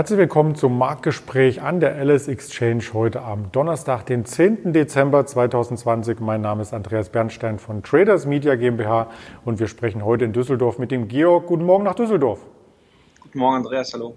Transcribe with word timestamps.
Herzlich 0.00 0.18
willkommen 0.18 0.54
zum 0.54 0.78
Marktgespräch 0.78 1.60
an 1.60 1.78
der 1.78 1.94
Alice 1.94 2.26
Exchange 2.26 2.82
heute 2.94 3.20
am 3.20 3.52
Donnerstag, 3.52 4.06
den 4.06 4.24
10. 4.24 4.72
Dezember 4.72 5.26
2020. 5.26 6.20
Mein 6.20 6.40
Name 6.40 6.62
ist 6.62 6.72
Andreas 6.72 7.10
Bernstein 7.10 7.58
von 7.58 7.82
Traders 7.82 8.24
Media 8.24 8.54
GmbH 8.54 9.10
und 9.44 9.60
wir 9.60 9.68
sprechen 9.68 10.02
heute 10.02 10.24
in 10.24 10.32
Düsseldorf 10.32 10.78
mit 10.78 10.90
dem 10.90 11.06
Georg. 11.06 11.48
Guten 11.48 11.64
Morgen 11.64 11.84
nach 11.84 11.96
Düsseldorf. 11.96 12.40
Guten 13.20 13.40
Morgen, 13.40 13.56
Andreas. 13.56 13.92
Hallo. 13.92 14.16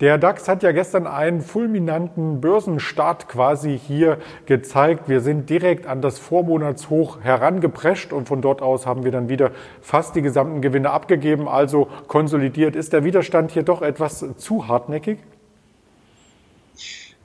Der 0.00 0.16
DAX 0.16 0.48
hat 0.48 0.62
ja 0.62 0.72
gestern 0.72 1.06
einen 1.06 1.42
fulminanten 1.42 2.40
Börsenstart 2.40 3.28
quasi 3.28 3.78
hier 3.78 4.16
gezeigt. 4.46 5.10
Wir 5.10 5.20
sind 5.20 5.50
direkt 5.50 5.86
an 5.86 6.00
das 6.00 6.18
Vormonatshoch 6.18 7.20
herangeprescht 7.20 8.14
und 8.14 8.26
von 8.26 8.40
dort 8.40 8.62
aus 8.62 8.86
haben 8.86 9.04
wir 9.04 9.12
dann 9.12 9.28
wieder 9.28 9.50
fast 9.82 10.16
die 10.16 10.22
gesamten 10.22 10.62
Gewinne 10.62 10.88
abgegeben, 10.88 11.48
also 11.48 11.88
konsolidiert. 12.08 12.76
Ist 12.76 12.94
der 12.94 13.04
Widerstand 13.04 13.50
hier 13.50 13.62
doch 13.62 13.82
etwas 13.82 14.24
zu 14.38 14.68
hartnäckig? 14.68 15.18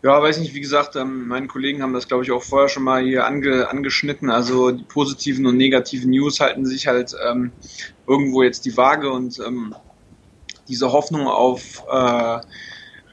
Ja, 0.04 0.22
weiß 0.22 0.40
nicht, 0.40 0.54
wie 0.54 0.60
gesagt, 0.60 0.98
ähm, 0.98 1.30
meine 1.30 1.48
Kollegen 1.48 1.82
haben 1.82 1.94
das, 1.94 2.10
glaube 2.10 2.26
ich, 2.26 2.32
auch 2.32 2.44
vorher 2.44 2.68
schon 2.68 2.84
mal 2.84 3.02
hier 3.02 3.26
ange, 3.26 3.70
angeschnitten. 3.70 4.30
Also 4.30 4.72
die 4.72 4.84
positiven 4.84 5.46
und 5.46 5.56
negativen 5.56 6.10
News 6.10 6.42
halten 6.42 6.66
sich 6.66 6.88
halt 6.88 7.16
ähm, 7.26 7.54
irgendwo 8.06 8.44
jetzt 8.44 8.66
die 8.66 8.76
Waage 8.76 9.10
und 9.10 9.40
ähm, 9.40 9.74
diese 10.68 10.92
Hoffnung 10.92 11.28
auf, 11.28 11.84
äh, 11.92 12.40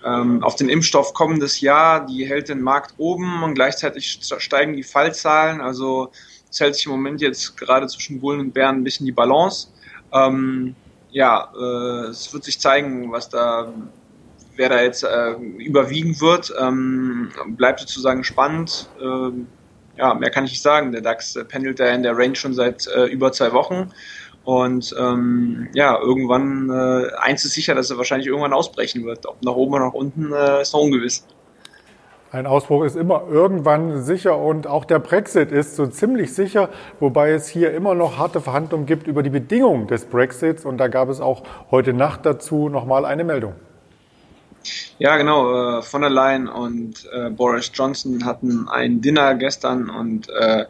ähm, 0.05 0.43
auf 0.43 0.57
den 0.57 0.69
Impfstoff 0.69 1.15
kommendes 1.15 1.61
Jahr, 1.61 2.07
die 2.07 2.27
hält 2.27 2.49
den 2.49 2.61
Markt 2.61 2.95
oben 2.99 3.43
und 3.43 3.55
gleichzeitig 3.55 4.21
steigen 4.39 4.75
die 4.75 4.83
Fallzahlen. 4.83 5.61
Also 5.61 6.11
es 6.51 6.61
hält 6.61 6.75
sich 6.75 6.87
im 6.87 6.93
Moment 6.93 7.21
jetzt 7.21 7.57
gerade 7.57 7.87
zwischen 7.87 8.21
Bullen 8.21 8.41
und 8.41 8.53
Bären 8.53 8.77
ein 8.77 8.85
bisschen 8.85 9.07
die 9.07 9.13
Balance. 9.13 9.69
Ähm, 10.13 10.75
ja, 11.11 11.53
äh, 11.55 12.09
es 12.09 12.33
wird 12.33 12.45
sich 12.45 12.59
zeigen, 12.59 13.13
was 13.13 13.29
da, 13.29 13.73
wer 14.57 14.69
da 14.69 14.83
jetzt 14.83 15.05
äh, 15.05 15.33
überwiegen 15.33 16.21
wird. 16.21 16.53
Ähm, 16.59 17.31
bleibt 17.49 17.81
sozusagen 17.81 18.25
spannend. 18.25 18.89
Ähm, 19.01 19.47
ja, 19.97 20.15
mehr 20.15 20.31
kann 20.31 20.45
ich 20.45 20.53
nicht 20.53 20.63
sagen. 20.63 20.93
Der 20.93 21.03
DAX 21.03 21.39
pendelt 21.49 21.79
da 21.79 21.87
in 21.87 22.03
der 22.03 22.17
Range 22.17 22.35
schon 22.35 22.55
seit 22.55 22.87
äh, 22.87 23.05
über 23.05 23.33
zwei 23.33 23.53
Wochen. 23.53 23.93
Und 24.45 24.95
ähm, 24.99 25.69
ja, 25.73 25.99
irgendwann, 26.01 26.69
äh, 26.71 27.15
eins 27.21 27.45
ist 27.45 27.53
sicher, 27.53 27.75
dass 27.75 27.91
er 27.91 27.97
wahrscheinlich 27.97 28.27
irgendwann 28.27 28.53
ausbrechen 28.53 29.05
wird. 29.05 29.27
Ob 29.27 29.43
nach 29.43 29.55
oben 29.55 29.75
oder 29.75 29.87
nach 29.87 29.95
unten, 29.95 30.33
äh, 30.33 30.63
ist 30.63 30.73
noch 30.73 30.81
ungewiss. 30.81 31.25
Ein 32.33 32.47
Ausbruch 32.47 32.85
ist 32.85 32.97
immer 32.97 33.25
irgendwann 33.31 34.03
sicher 34.03 34.39
und 34.39 34.67
auch 34.67 34.87
der 34.87 35.01
Brexit 35.01 35.53
ist 35.53 35.77
so 35.77 35.87
ziemlich 35.87 36.33
sicher, 36.33 36.71
wobei 36.99 37.33
es 37.33 37.47
hier 37.47 37.75
immer 37.75 37.95
noch 37.95 38.17
harte 38.17 38.41
Verhandlungen 38.41 38.87
gibt 38.87 39.07
über 39.07 39.23
die 39.23 39.29
Bedingungen 39.29 39.87
des 39.87 40.07
Brexits 40.07 40.65
und 40.65 40.79
da 40.79 40.89
gab 40.89 41.11
es 41.11 41.21
auch 41.21 41.43
heute 41.71 41.93
Nacht 41.93 42.25
dazu 42.25 42.71
nochmal 42.71 43.05
eine 43.05 43.25
Meldung. 43.25 43.53
Ja, 44.99 45.17
genau. 45.17 45.79
Äh, 45.79 45.83
von 45.83 46.03
der 46.03 46.11
Leyen 46.11 46.49
und 46.49 47.09
äh, 47.13 47.31
Boris 47.31 47.71
Johnson 47.75 48.25
hatten 48.25 48.69
ein 48.69 49.01
Dinner 49.01 49.35
gestern 49.35 49.91
und 49.91 50.29
äh, 50.29 50.67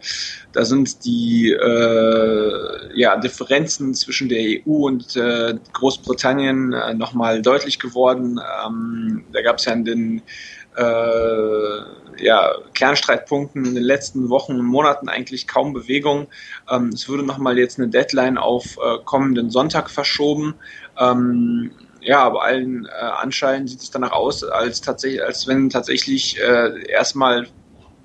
da 0.53 0.65
sind 0.65 1.05
die 1.05 1.53
äh, 1.53 2.99
ja, 2.99 3.17
Differenzen 3.17 3.95
zwischen 3.95 4.29
der 4.29 4.41
EU 4.41 4.87
und 4.87 5.17
äh, 5.17 5.55
Großbritannien 5.73 6.73
äh, 6.73 6.95
nochmal 6.95 7.43
deutlich 7.43 7.79
geworden. 7.79 8.41
Ähm, 8.67 9.25
da 9.33 9.43
gab 9.43 9.59
es 9.59 9.65
ja 9.67 9.73
in 9.73 9.85
den 9.85 10.23
äh, 10.77 12.25
ja, 12.25 12.53
Kernstreitpunkten 12.75 13.65
in 13.65 13.75
den 13.75 13.85
letzten 13.85 14.29
Wochen 14.31 14.53
und 14.53 14.65
Monaten 14.67 15.09
eigentlich 15.09 15.47
kaum 15.47 15.73
Bewegung. 15.73 16.29
Ähm, 16.71 16.89
es 16.89 17.09
würde 17.09 17.25
nochmal 17.25 17.59
jetzt 17.59 17.79
eine 17.79 17.89
Deadline 17.89 18.39
auf 18.39 18.79
kommenden 19.05 19.51
Sonntag 19.51 19.91
verschoben. 19.91 20.55
Ähm, 20.99 21.73
ja, 22.03 22.23
aber 22.23 22.43
allen 22.43 22.87
äh, 22.87 22.91
Anschein 22.91 23.67
sieht 23.67 23.81
es 23.81 23.91
danach 23.91 24.13
aus, 24.13 24.43
als 24.45 24.81
tatsächlich, 24.81 25.23
als 25.23 25.47
wenn 25.47 25.71
tatsächlich 25.71 26.41
äh, 26.41 26.87
erstmal 26.91 27.47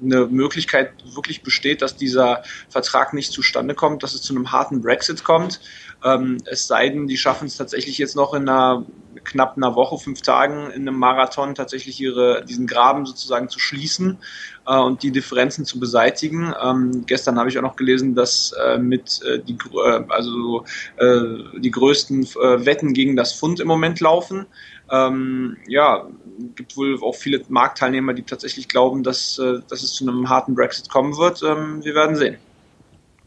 eine 0.02 0.28
Möglichkeit 0.28 0.91
wirklich 1.16 1.41
besteht, 1.41 1.81
dass 1.81 1.96
dieser 1.96 2.44
Vertrag 2.69 3.13
nicht 3.13 3.31
zustande 3.31 3.74
kommt, 3.74 4.03
dass 4.03 4.13
es 4.13 4.22
zu 4.22 4.35
einem 4.35 4.52
harten 4.52 4.81
Brexit 4.81 5.24
kommt. 5.24 5.59
Ähm, 6.03 6.38
es 6.46 6.68
sei 6.68 6.90
denn, 6.90 7.08
die 7.08 7.18
schaffen 7.18 7.47
es 7.47 7.58
tatsächlich 7.58 7.97
jetzt 7.97 8.16
noch 8.16 8.34
in 8.34 8.47
einer 8.47 8.85
knapp 9.24 9.58
einer 9.58 9.75
Woche, 9.75 9.97
fünf 9.97 10.22
Tagen 10.22 10.72
in 10.72 10.88
einem 10.88 10.97
Marathon 10.97 11.56
tatsächlich 11.56 12.00
ihre, 12.00 12.44
diesen 12.46 12.68
Graben 12.68 13.06
sozusagen 13.06 13.50
zu 13.50 13.59
schließen 13.59 14.18
äh, 14.66 14.78
und 14.78 15.03
die 15.03 15.12
Differenzen 15.12 15.66
zu 15.66 15.80
beseitigen. 15.80 16.53
Ähm, 16.63 17.06
gestern 17.06 17.38
habe 17.38 17.50
ich 17.50 17.58
auch 17.58 17.63
noch 17.63 17.75
gelesen, 17.75 18.16
dass 18.16 18.53
äh, 18.63 18.78
mit 18.78 19.22
äh, 19.24 19.40
die, 19.40 19.58
äh, 19.74 20.03
also, 20.09 20.66
äh, 20.97 21.59
die 21.59 21.72
größten 21.72 22.24
äh, 22.24 22.66
Wetten 22.66 22.94
gegen 22.94 23.16
das 23.16 23.34
Pfund 23.34 23.59
im 23.59 23.68
Moment 23.68 24.00
laufen. 24.00 24.46
Ähm, 24.90 25.58
ja, 25.68 26.08
gibt 26.56 26.78
wohl 26.78 26.97
auch 27.02 27.16
viele 27.16 27.41
Marktteilnehmer, 27.50 28.14
die 28.14 28.24
tatsächlich 28.24 28.69
glauben, 28.69 29.03
dass, 29.03 29.35
dass 29.35 29.84
es 29.84 29.94
zu 29.94 30.08
einem 30.08 30.29
harten 30.29 30.56
Brexit 30.56 30.88
kommen 30.88 31.18
wird. 31.18 31.44
Ähm, 31.44 31.84
wir 31.84 31.94
werden 31.94 32.16
sehen. 32.16 32.38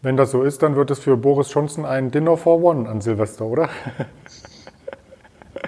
Wenn 0.03 0.17
das 0.17 0.31
so 0.31 0.43
ist, 0.43 0.63
dann 0.63 0.77
wird 0.77 0.91
es 0.91 0.99
für 0.99 1.19
Boris 1.19 1.53
Johnson 1.53 1.85
ein 1.85 2.11
Dinner 2.11 2.39
for 2.39 2.63
One 2.63 2.89
an 2.89 3.03
Silvester, 3.03 3.45
oder? 3.45 3.69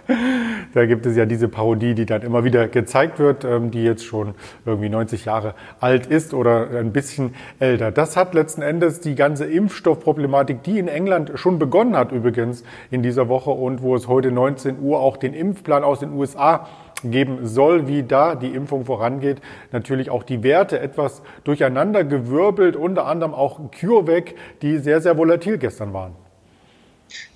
da 0.74 0.86
gibt 0.86 1.04
es 1.04 1.16
ja 1.16 1.26
diese 1.26 1.48
Parodie, 1.48 1.94
die 1.94 2.06
dann 2.06 2.22
immer 2.22 2.42
wieder 2.42 2.66
gezeigt 2.68 3.18
wird, 3.18 3.44
ähm, 3.44 3.70
die 3.70 3.84
jetzt 3.84 4.06
schon 4.06 4.34
irgendwie 4.64 4.88
90 4.88 5.26
Jahre 5.26 5.54
alt 5.80 6.06
ist 6.06 6.32
oder 6.32 6.70
ein 6.70 6.92
bisschen 6.92 7.34
älter. 7.58 7.92
Das 7.92 8.16
hat 8.16 8.32
letzten 8.32 8.62
Endes 8.62 9.00
die 9.00 9.16
ganze 9.16 9.44
Impfstoffproblematik, 9.44 10.62
die 10.62 10.78
in 10.78 10.88
England 10.88 11.32
schon 11.34 11.58
begonnen 11.58 11.94
hat 11.94 12.10
übrigens 12.10 12.64
in 12.90 13.02
dieser 13.02 13.28
Woche 13.28 13.50
und 13.50 13.82
wo 13.82 13.94
es 13.94 14.08
heute 14.08 14.32
19 14.32 14.80
Uhr 14.80 15.00
auch 15.00 15.18
den 15.18 15.34
Impfplan 15.34 15.84
aus 15.84 16.00
den 16.00 16.10
USA 16.12 16.68
geben 17.10 17.46
soll, 17.46 17.88
wie 17.88 18.02
da 18.02 18.34
die 18.34 18.54
Impfung 18.54 18.84
vorangeht. 18.84 19.40
Natürlich 19.72 20.10
auch 20.10 20.22
die 20.22 20.42
Werte 20.42 20.80
etwas 20.80 21.22
durcheinander 21.44 22.04
gewirbelt, 22.04 22.76
unter 22.76 23.06
anderem 23.06 23.34
auch 23.34 23.60
CureVac, 23.70 24.34
die 24.62 24.78
sehr, 24.78 25.00
sehr 25.00 25.18
volatil 25.18 25.58
gestern 25.58 25.92
waren. 25.92 26.21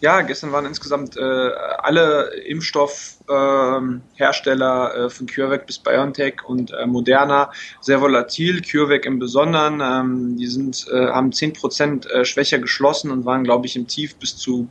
Ja, 0.01 0.21
gestern 0.21 0.53
waren 0.53 0.67
insgesamt 0.67 1.17
äh, 1.17 1.21
alle 1.21 2.31
Impfstoffhersteller 2.45 4.95
ähm, 4.97 5.07
äh, 5.07 5.11
von 5.11 5.27
CureVac 5.27 5.67
bis 5.67 5.79
BioNTech 5.79 6.45
und 6.47 6.73
äh, 6.73 6.87
Moderna 6.87 7.51
sehr 7.81 8.01
volatil. 8.01 8.63
CureVac 8.63 9.07
im 9.07 9.19
Besonderen, 9.19 9.81
ähm, 9.83 10.37
die 10.37 10.47
sind, 10.47 10.87
äh, 10.93 11.07
haben 11.07 11.31
10% 11.31 12.09
äh, 12.09 12.25
schwächer 12.25 12.59
geschlossen 12.59 13.11
und 13.11 13.25
waren, 13.25 13.45
glaube 13.45 13.67
ich, 13.67 13.77
im 13.77 13.87
Tief 13.87 14.17
bis 14.17 14.37
zu 14.37 14.69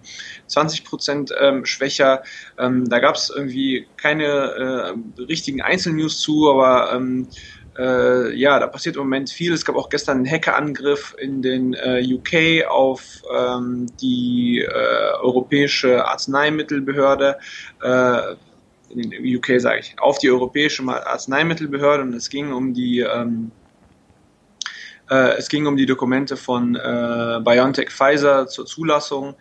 20% 0.49 1.33
ähm, 1.39 1.65
schwächer. 1.65 2.23
Ähm, 2.57 2.87
da 2.87 2.99
gab 2.99 3.15
es 3.15 3.31
irgendwie 3.35 3.87
keine 3.97 4.25
äh, 4.25 4.93
richtigen 5.23 5.61
Einzelnews 5.61 6.19
zu, 6.19 6.49
aber 6.49 6.93
ähm, 6.93 7.27
äh, 7.77 8.33
ja, 8.33 8.59
da 8.59 8.67
passiert 8.67 8.95
im 8.95 9.03
Moment 9.03 9.29
viel. 9.29 9.53
Es 9.53 9.65
gab 9.65 9.75
auch 9.75 9.89
gestern 9.89 10.17
einen 10.17 10.29
Hackerangriff 10.29 11.15
in 11.17 11.41
den 11.41 11.73
äh, 11.73 12.03
UK 12.03 12.67
auf 12.69 13.21
ähm, 13.35 13.87
die 14.01 14.61
äh, 14.61 15.13
Europäische 15.21 16.05
Arzneimittelbehörde. 16.05 17.37
Äh, 17.81 18.35
in 18.89 19.09
den 19.09 19.37
UK 19.37 19.59
sage 19.59 19.79
ich, 19.79 19.95
auf 19.99 20.19
die 20.19 20.29
Europäische 20.29 20.83
Arzneimittelbehörde 20.83 22.03
und 22.03 22.13
es 22.13 22.29
ging 22.29 22.53
um 22.53 22.73
die 22.73 22.99
ähm, 22.99 23.51
äh, 25.09 25.37
es 25.37 25.49
ging 25.49 25.65
um 25.65 25.75
die 25.75 25.85
Dokumente 25.85 26.37
von 26.37 26.75
äh, 26.75 27.39
BioNTech 27.43 27.89
Pfizer 27.89 28.47
zur 28.47 28.65
Zulassung. 28.65 29.35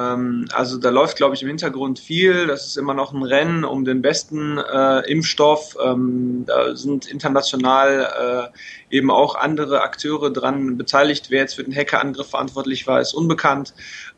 Ähm, 0.00 0.46
also 0.52 0.78
da 0.78 0.90
läuft, 0.90 1.16
glaube 1.16 1.34
ich, 1.34 1.42
im 1.42 1.48
Hintergrund 1.48 1.98
viel. 1.98 2.46
Das 2.46 2.66
ist 2.66 2.76
immer 2.76 2.94
noch 2.94 3.12
ein 3.12 3.22
Rennen 3.22 3.64
um 3.64 3.84
den 3.84 4.02
besten 4.02 4.58
äh, 4.58 5.00
Impfstoff. 5.10 5.76
Ähm, 5.84 6.44
da 6.46 6.74
sind 6.74 7.06
international 7.06 8.50
äh, 8.52 8.56
eben 8.90 9.10
auch 9.10 9.34
andere 9.34 9.82
Akteure 9.82 10.30
dran 10.30 10.76
beteiligt. 10.76 11.30
Wer 11.30 11.40
jetzt 11.40 11.54
für 11.54 11.64
den 11.64 11.74
Hackerangriff 11.74 12.30
verantwortlich 12.30 12.86
war, 12.86 13.00
ist 13.00 13.14
unbekannt. 13.14 13.74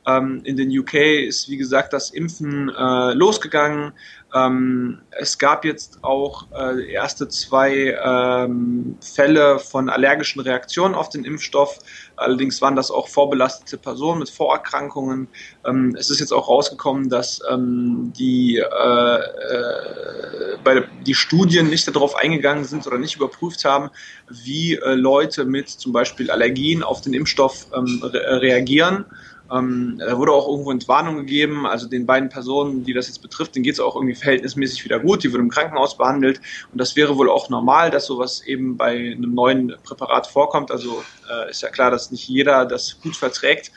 Ähm, 0.06 0.40
in 0.44 0.56
den 0.56 0.76
UK 0.76 0.94
ist, 0.94 1.48
wie 1.48 1.56
gesagt, 1.56 1.92
das 1.92 2.10
Impfen 2.10 2.68
äh, 2.68 3.12
losgegangen. 3.12 3.92
Ähm, 4.34 5.00
es 5.10 5.38
gab 5.38 5.64
jetzt 5.64 6.02
auch 6.02 6.46
äh, 6.58 6.90
erste 6.90 7.28
zwei 7.28 7.96
ähm, 8.02 8.96
Fälle 9.00 9.58
von 9.58 9.90
allergischen 9.90 10.40
Reaktionen 10.40 10.94
auf 10.94 11.10
den 11.10 11.24
Impfstoff. 11.24 11.78
Allerdings 12.16 12.62
waren 12.62 12.74
das 12.74 12.90
auch 12.90 13.08
vorbelastete 13.08 13.76
Personen 13.76 14.20
mit 14.20 14.30
Vorerkrankungen. 14.30 15.28
Ähm, 15.66 15.94
es 15.98 16.08
ist 16.08 16.20
jetzt 16.20 16.32
auch 16.32 16.48
rausgekommen, 16.48 17.10
dass 17.10 17.42
ähm, 17.50 18.12
die, 18.16 18.56
äh, 18.56 19.16
äh, 19.16 20.56
bei, 20.64 20.84
die 21.04 21.14
Studien 21.14 21.68
nicht 21.68 21.94
darauf 21.94 22.16
eingegangen 22.16 22.64
sind 22.64 22.86
oder 22.86 22.98
nicht 22.98 23.16
überprüft 23.16 23.64
haben, 23.66 23.90
wie 24.30 24.61
äh, 24.70 24.94
Leute 24.94 25.44
mit 25.44 25.68
zum 25.68 25.92
Beispiel 25.92 26.30
Allergien 26.30 26.82
auf 26.82 27.00
den 27.00 27.14
Impfstoff 27.14 27.66
ähm, 27.74 28.00
re 28.02 28.40
reagieren. 28.40 29.04
Ähm, 29.52 29.98
da 29.98 30.16
wurde 30.16 30.32
auch 30.32 30.48
irgendwo 30.48 30.70
Entwarnung 30.70 31.16
gegeben. 31.16 31.66
Also 31.66 31.88
den 31.88 32.06
beiden 32.06 32.28
Personen, 32.28 32.84
die 32.84 32.94
das 32.94 33.08
jetzt 33.08 33.20
betrifft, 33.20 33.54
denen 33.54 33.64
geht 33.64 33.74
es 33.74 33.80
auch 33.80 33.94
irgendwie 33.96 34.14
verhältnismäßig 34.14 34.84
wieder 34.84 34.98
gut. 34.98 35.22
Die 35.24 35.32
wurden 35.32 35.42
im 35.42 35.50
Krankenhaus 35.50 35.96
behandelt. 35.98 36.40
Und 36.72 36.80
das 36.80 36.96
wäre 36.96 37.18
wohl 37.18 37.28
auch 37.28 37.50
normal, 37.50 37.90
dass 37.90 38.06
sowas 38.06 38.42
eben 38.46 38.76
bei 38.76 39.12
einem 39.12 39.34
neuen 39.34 39.74
Präparat 39.82 40.26
vorkommt. 40.26 40.70
Also 40.70 41.02
äh, 41.30 41.50
ist 41.50 41.62
ja 41.62 41.68
klar, 41.68 41.90
dass 41.90 42.10
nicht 42.10 42.28
jeder 42.28 42.64
das 42.64 43.00
gut 43.02 43.16
verträgt. 43.16 43.72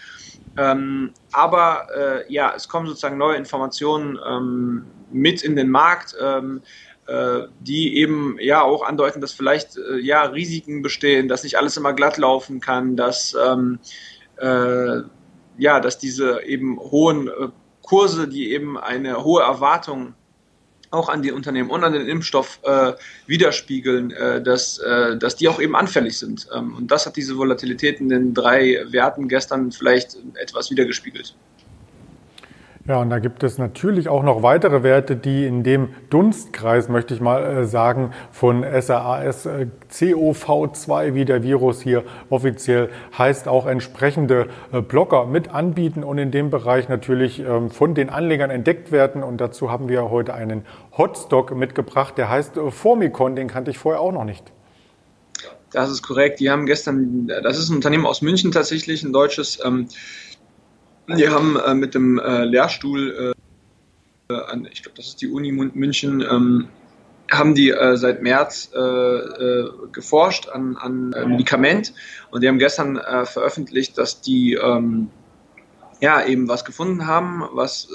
Ähm, 0.57 1.11
aber 1.33 1.87
äh, 1.95 2.33
ja, 2.33 2.53
es 2.55 2.69
kommen 2.69 2.87
sozusagen 2.87 3.17
neue 3.17 3.35
Informationen 3.35 4.17
ähm, 4.25 4.85
mit 5.11 5.43
in 5.43 5.55
den 5.55 5.69
Markt. 5.69 6.15
Ähm, 6.21 6.61
äh, 6.61 6.94
die 7.59 7.97
eben 7.97 8.37
ja 8.39 8.63
auch 8.63 8.83
andeuten, 8.83 9.21
dass 9.21 9.31
vielleicht 9.31 9.77
äh, 9.77 9.97
ja 9.99 10.23
Risiken 10.23 10.81
bestehen, 10.81 11.27
dass 11.27 11.43
nicht 11.43 11.57
alles 11.57 11.77
immer 11.77 11.93
glatt 11.93 12.17
laufen 12.17 12.59
kann, 12.59 12.95
dass 12.95 13.35
ähm, 13.35 13.79
äh, 14.37 15.01
ja, 15.57 15.79
dass 15.79 15.97
diese 15.97 16.43
eben 16.43 16.79
hohen 16.79 17.27
äh, 17.27 17.49
Kurse, 17.81 18.27
die 18.27 18.51
eben 18.51 18.77
eine 18.77 19.23
hohe 19.23 19.43
Erwartung 19.43 20.15
auch 20.91 21.09
an 21.09 21.21
die 21.21 21.31
Unternehmen 21.31 21.69
und 21.69 21.83
an 21.83 21.93
den 21.93 22.07
Impfstoff 22.07 22.59
äh, 22.63 22.93
widerspiegeln, 23.27 24.11
äh, 24.11 24.41
dass, 24.41 24.77
äh, 24.79 25.17
dass 25.17 25.35
die 25.35 25.47
auch 25.47 25.59
eben 25.59 25.75
anfällig 25.75 26.17
sind. 26.17 26.47
Ähm, 26.55 26.75
und 26.75 26.89
das 26.89 27.05
hat 27.05 27.15
diese 27.15 27.37
Volatilität 27.37 27.99
in 27.99 28.09
den 28.09 28.33
drei 28.33 28.85
Werten 28.87 29.27
gestern 29.27 29.71
vielleicht 29.71 30.17
etwas 30.35 30.71
wiedergespiegelt. 30.71 31.35
Ja, 32.87 33.01
und 33.01 33.09
da 33.09 33.17
gibt 33.17 33.41
es 33.41 33.57
natürlich 33.57 34.09
auch 34.09 34.21
noch 34.21 34.43
weitere 34.43 34.83
Werte, 34.83 35.15
die 35.15 35.47
in 35.47 35.63
dem 35.63 35.89
Dunstkreis, 36.11 36.87
möchte 36.87 37.15
ich 37.15 37.19
mal 37.19 37.43
äh, 37.43 37.65
sagen, 37.65 38.11
von 38.31 38.63
SRAS 38.63 39.47
äh, 39.47 39.65
COV2, 39.91 41.15
wie 41.15 41.25
der 41.25 41.41
Virus 41.41 41.81
hier 41.81 42.03
offiziell 42.29 42.89
heißt, 43.17 43.47
auch 43.47 43.65
entsprechende 43.65 44.49
äh, 44.71 44.81
Blocker 44.81 45.25
mit 45.25 45.49
anbieten 45.49 46.03
und 46.03 46.19
in 46.19 46.29
dem 46.29 46.51
Bereich 46.51 46.87
natürlich 46.87 47.39
ähm, 47.39 47.71
von 47.71 47.95
den 47.95 48.11
Anlegern 48.11 48.51
entdeckt 48.51 48.91
werden. 48.91 49.23
Und 49.23 49.41
dazu 49.41 49.71
haben 49.71 49.89
wir 49.89 50.11
heute 50.11 50.35
einen 50.35 50.63
Hotstock 50.95 51.55
mitgebracht, 51.55 52.19
der 52.19 52.29
heißt 52.29 52.59
Formicon, 52.69 53.35
den 53.35 53.47
kannte 53.47 53.71
ich 53.71 53.79
vorher 53.79 53.99
auch 53.99 54.11
noch 54.11 54.25
nicht. 54.25 54.51
Das 55.71 55.89
ist 55.89 56.03
korrekt. 56.03 56.39
Die 56.39 56.51
haben 56.51 56.67
gestern, 56.67 57.31
das 57.41 57.57
ist 57.57 57.69
ein 57.69 57.77
Unternehmen 57.77 58.05
aus 58.05 58.21
München 58.21 58.51
tatsächlich, 58.51 59.01
ein 59.01 59.11
deutsches. 59.11 59.59
Die 61.07 61.29
haben 61.29 61.57
äh, 61.57 61.73
mit 61.73 61.93
dem 61.93 62.19
äh, 62.19 62.45
Lehrstuhl 62.45 63.33
äh, 64.29 64.33
an, 64.33 64.67
ich 64.71 64.81
glaube, 64.81 64.97
das 64.97 65.07
ist 65.07 65.21
die 65.21 65.27
Uni 65.27 65.51
München, 65.51 66.21
ähm, 66.21 66.67
haben 67.31 67.55
die 67.55 67.69
äh, 67.69 67.95
seit 67.97 68.21
März 68.21 68.71
äh, 68.73 68.79
äh, 68.79 69.71
geforscht 69.91 70.49
an, 70.49 70.77
an 70.77 71.09
Medikament. 71.09 71.93
Und 72.31 72.41
die 72.41 72.47
haben 72.47 72.59
gestern 72.59 72.99
veröffentlicht, 73.25 73.97
dass 73.97 74.21
die 74.21 74.53
ähm, 74.53 75.09
ja 76.01 76.25
eben 76.25 76.47
was 76.47 76.65
gefunden 76.65 77.07
haben, 77.07 77.43
was 77.51 77.87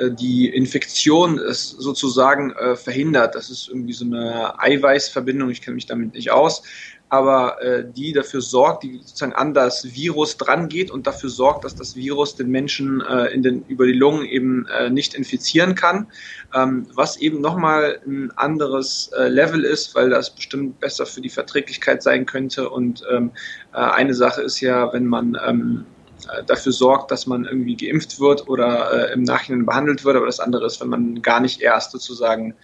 die 0.00 0.48
Infektion 0.48 1.38
ist 1.38 1.70
sozusagen 1.70 2.52
äh, 2.52 2.76
verhindert. 2.76 3.34
Das 3.34 3.50
ist 3.50 3.68
irgendwie 3.68 3.92
so 3.92 4.04
eine 4.04 4.60
Eiweißverbindung, 4.60 5.50
ich 5.50 5.60
kenne 5.60 5.74
mich 5.74 5.86
damit 5.86 6.14
nicht 6.14 6.30
aus 6.30 6.62
aber 7.08 7.62
äh, 7.62 7.84
die 7.90 8.12
dafür 8.12 8.40
sorgt, 8.40 8.82
die 8.82 8.98
sozusagen 8.98 9.32
an 9.32 9.54
das 9.54 9.94
Virus 9.94 10.36
dran 10.36 10.68
geht 10.68 10.90
und 10.90 11.06
dafür 11.06 11.30
sorgt, 11.30 11.64
dass 11.64 11.74
das 11.74 11.96
Virus 11.96 12.36
den 12.36 12.50
Menschen 12.50 13.00
äh, 13.00 13.26
in 13.26 13.42
den, 13.42 13.64
über 13.66 13.86
die 13.86 13.92
Lungen 13.92 14.24
eben 14.24 14.66
äh, 14.66 14.90
nicht 14.90 15.14
infizieren 15.14 15.74
kann, 15.74 16.06
ähm, 16.54 16.86
was 16.94 17.16
eben 17.16 17.40
nochmal 17.40 18.00
ein 18.06 18.30
anderes 18.36 19.10
äh, 19.16 19.28
Level 19.28 19.64
ist, 19.64 19.94
weil 19.94 20.10
das 20.10 20.30
bestimmt 20.30 20.80
besser 20.80 21.06
für 21.06 21.20
die 21.20 21.30
Verträglichkeit 21.30 22.02
sein 22.02 22.26
könnte. 22.26 22.68
Und 22.68 23.02
ähm, 23.10 23.30
äh, 23.72 23.78
eine 23.78 24.14
Sache 24.14 24.42
ist 24.42 24.60
ja, 24.60 24.92
wenn 24.92 25.06
man 25.06 25.38
ähm, 25.46 25.86
äh, 26.30 26.44
dafür 26.44 26.72
sorgt, 26.72 27.10
dass 27.10 27.26
man 27.26 27.44
irgendwie 27.46 27.76
geimpft 27.76 28.20
wird 28.20 28.48
oder 28.48 29.10
äh, 29.10 29.12
im 29.14 29.22
Nachhinein 29.22 29.64
behandelt 29.64 30.04
wird, 30.04 30.16
aber 30.16 30.26
das 30.26 30.40
andere 30.40 30.66
ist, 30.66 30.80
wenn 30.80 30.88
man 30.88 31.22
gar 31.22 31.40
nicht 31.40 31.60
erst 31.62 31.92
sozusagen 31.92 32.54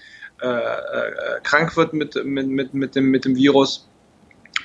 äh, 0.42 0.48
äh, 0.48 1.40
krank 1.42 1.76
wird 1.76 1.92
mit, 1.92 2.22
mit, 2.24 2.48
mit, 2.48 2.74
mit, 2.74 2.94
dem, 2.96 3.10
mit 3.10 3.24
dem 3.24 3.36
Virus 3.36 3.88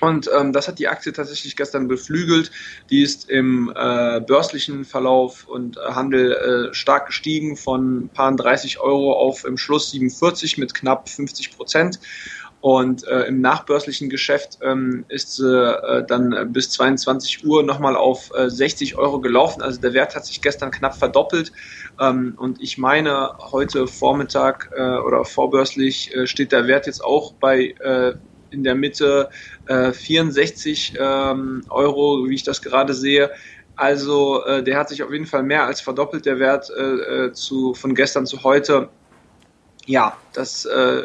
und 0.02 0.30
ähm, 0.38 0.54
das 0.54 0.68
hat 0.68 0.80
die 0.80 0.88
Aktie 0.88 1.14
tatsächlich 1.14 1.56
gestern 1.56 1.88
beflügelt. 1.88 2.52
Die 2.90 3.02
ist 3.02 3.30
im 3.30 3.72
äh, 3.76 4.20
börslichen 4.22 4.86
Verlauf 4.86 5.48
und 5.48 5.78
äh, 5.78 5.82
Handel 5.94 6.70
äh, 6.70 6.74
stark 6.74 7.08
gestiegen 7.08 7.58
von 7.58 8.10
paar 8.14 8.36
30 8.36 8.80
Euro 8.80 9.14
auf 9.14 9.46
im 9.46 9.58
Schluss 9.58 9.92
47 9.92 10.58
mit 10.58 10.74
knapp 10.74 11.10
50 11.10 11.56
Prozent. 11.56 12.00
Und 12.62 13.08
äh, 13.08 13.22
im 13.22 13.40
nachbörslichen 13.40 14.10
Geschäft 14.10 14.60
ähm, 14.62 15.06
ist 15.08 15.38
sie 15.38 15.48
äh, 15.48 16.04
dann 16.06 16.52
bis 16.52 16.72
22 16.72 17.46
Uhr 17.46 17.64
nochmal 17.64 17.96
auf 17.96 18.32
äh, 18.36 18.50
60 18.50 18.98
Euro 18.98 19.22
gelaufen. 19.22 19.62
Also 19.62 19.80
der 19.80 19.94
Wert 19.94 20.14
hat 20.14 20.26
sich 20.26 20.42
gestern 20.42 20.70
knapp 20.70 20.98
verdoppelt. 20.98 21.54
Ähm, 22.02 22.34
und 22.38 22.62
ich 22.62 22.78
meine, 22.78 23.32
heute 23.52 23.88
Vormittag 23.88 24.72
äh, 24.76 24.82
oder 24.82 25.24
vorbörslich 25.24 26.14
äh, 26.14 26.28
steht 26.28 26.52
der 26.52 26.68
Wert 26.68 26.86
jetzt 26.86 27.02
auch 27.02 27.32
bei 27.34 27.76
äh, 27.80 28.16
in 28.52 28.64
der 28.64 28.76
Mitte 28.76 29.30
äh, 29.68 29.92
64 29.92 30.96
ähm, 31.00 31.64
Euro, 31.70 32.28
wie 32.28 32.36
ich 32.36 32.44
das 32.44 32.62
gerade 32.62 32.94
sehe. 32.94 33.32
Also 33.76 34.44
äh, 34.46 34.64
der 34.64 34.78
hat 34.78 34.90
sich 34.90 35.04
auf 35.04 35.12
jeden 35.12 35.26
Fall 35.26 35.44
mehr 35.44 35.66
als 35.66 35.82
verdoppelt, 35.82 36.26
der 36.26 36.40
Wert 36.40 36.70
äh, 36.70 36.82
äh 37.28 37.32
zu, 37.32 37.74
von 37.74 37.96
gestern 37.96 38.26
zu 38.26 38.44
heute. 38.44 38.90
Ja, 39.86 40.18
das 40.34 40.66
äh, 40.66 41.02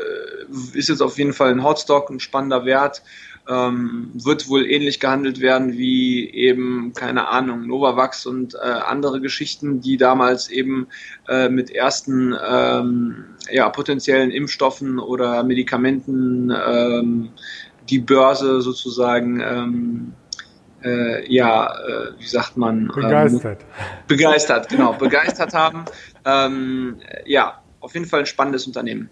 ist 0.74 0.88
jetzt 0.88 1.00
auf 1.00 1.16
jeden 1.16 1.32
Fall 1.32 1.50
ein 1.50 1.62
Hotstock, 1.62 2.10
ein 2.10 2.20
spannender 2.20 2.64
Wert 2.64 3.02
ähm, 3.48 4.10
wird 4.14 4.48
wohl 4.48 4.66
ähnlich 4.66 5.00
gehandelt 5.00 5.40
werden 5.40 5.72
wie 5.74 6.30
eben, 6.30 6.92
keine 6.94 7.28
Ahnung, 7.28 7.66
Novavax 7.66 8.26
und 8.26 8.54
äh, 8.54 8.58
andere 8.58 9.20
Geschichten, 9.20 9.80
die 9.80 9.96
damals 9.96 10.48
eben 10.48 10.88
äh, 11.28 11.48
mit 11.48 11.70
ersten 11.70 12.34
ähm, 12.46 13.24
ja, 13.50 13.68
potenziellen 13.68 14.30
Impfstoffen 14.30 14.98
oder 14.98 15.42
Medikamenten 15.42 16.50
ähm, 16.50 17.30
die 17.90 17.98
Börse 17.98 18.62
sozusagen 18.62 19.40
ähm, 19.40 20.12
äh, 20.82 21.32
ja, 21.32 21.66
äh, 21.66 22.12
wie 22.18 22.26
sagt 22.26 22.56
man? 22.56 22.88
Begeistert. 22.88 23.62
Ähm, 23.62 24.06
begeistert, 24.06 24.68
genau, 24.68 24.92
begeistert 24.92 25.54
haben. 25.54 25.84
Ähm, 26.24 26.96
ja, 27.24 27.62
auf 27.80 27.94
jeden 27.94 28.06
Fall 28.06 28.20
ein 28.20 28.26
spannendes 28.26 28.66
Unternehmen. 28.66 29.10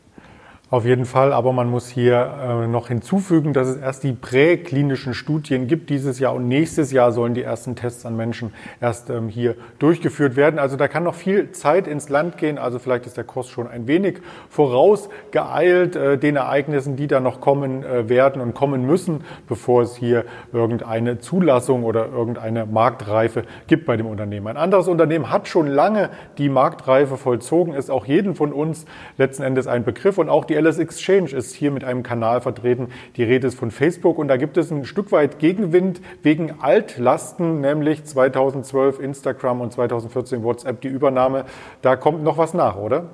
Auf 0.72 0.86
jeden 0.86 1.04
Fall, 1.04 1.34
aber 1.34 1.52
man 1.52 1.68
muss 1.68 1.88
hier 1.88 2.62
äh, 2.64 2.66
noch 2.66 2.88
hinzufügen, 2.88 3.52
dass 3.52 3.68
es 3.68 3.76
erst 3.76 4.04
die 4.04 4.14
präklinischen 4.14 5.12
Studien 5.12 5.66
gibt 5.66 5.90
dieses 5.90 6.18
Jahr 6.18 6.32
und 6.32 6.48
nächstes 6.48 6.92
Jahr 6.92 7.12
sollen 7.12 7.34
die 7.34 7.42
ersten 7.42 7.76
Tests 7.76 8.06
an 8.06 8.16
Menschen 8.16 8.54
erst 8.80 9.10
ähm, 9.10 9.28
hier 9.28 9.54
durchgeführt 9.78 10.34
werden. 10.34 10.58
Also 10.58 10.78
da 10.78 10.88
kann 10.88 11.04
noch 11.04 11.14
viel 11.14 11.52
Zeit 11.52 11.86
ins 11.86 12.08
Land 12.08 12.38
gehen. 12.38 12.56
Also 12.56 12.78
vielleicht 12.78 13.04
ist 13.04 13.18
der 13.18 13.24
Kurs 13.24 13.50
schon 13.50 13.66
ein 13.66 13.86
wenig 13.86 14.20
vorausgeeilt 14.48 15.94
äh, 15.94 16.16
den 16.16 16.36
Ereignissen, 16.36 16.96
die 16.96 17.06
da 17.06 17.20
noch 17.20 17.42
kommen 17.42 17.84
äh, 17.84 18.08
werden 18.08 18.40
und 18.40 18.54
kommen 18.54 18.86
müssen, 18.86 19.24
bevor 19.46 19.82
es 19.82 19.94
hier 19.96 20.24
irgendeine 20.54 21.18
Zulassung 21.18 21.84
oder 21.84 22.08
irgendeine 22.08 22.64
Marktreife 22.64 23.44
gibt 23.66 23.84
bei 23.84 23.98
dem 23.98 24.06
Unternehmen. 24.06 24.46
Ein 24.46 24.56
anderes 24.56 24.88
Unternehmen 24.88 25.30
hat 25.30 25.48
schon 25.48 25.66
lange 25.66 26.08
die 26.38 26.48
Marktreife 26.48 27.18
vollzogen, 27.18 27.74
ist 27.74 27.90
auch 27.90 28.06
jeden 28.06 28.34
von 28.34 28.54
uns 28.54 28.86
letzten 29.18 29.42
Endes 29.42 29.66
ein 29.66 29.84
Begriff 29.84 30.16
und 30.16 30.30
auch 30.30 30.46
die 30.46 30.61
LS 30.62 30.78
Exchange 30.78 31.30
ist 31.32 31.54
hier 31.54 31.70
mit 31.70 31.84
einem 31.84 32.02
Kanal 32.02 32.40
vertreten. 32.40 32.88
Die 33.16 33.24
Rede 33.24 33.48
ist 33.48 33.58
von 33.58 33.70
Facebook 33.70 34.18
und 34.18 34.28
da 34.28 34.36
gibt 34.36 34.56
es 34.56 34.70
ein 34.70 34.84
Stück 34.84 35.12
weit 35.12 35.38
Gegenwind 35.38 36.00
wegen 36.22 36.60
Altlasten, 36.60 37.60
nämlich 37.60 38.04
2012 38.04 39.00
Instagram 39.00 39.60
und 39.60 39.72
2014 39.72 40.42
WhatsApp 40.42 40.80
die 40.80 40.88
Übernahme. 40.88 41.44
Da 41.82 41.96
kommt 41.96 42.22
noch 42.22 42.38
was 42.38 42.54
nach, 42.54 42.76
oder? 42.76 43.10